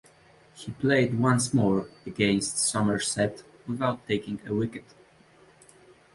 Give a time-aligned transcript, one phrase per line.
[0.55, 4.85] He played once more, against Somerset, without taking a wicket.